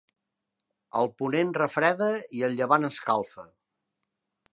[1.01, 2.07] El ponent refreda
[2.39, 3.45] i el llevant escalfa.